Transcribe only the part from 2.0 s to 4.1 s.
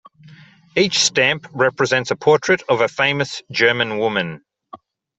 a portrait of a famous German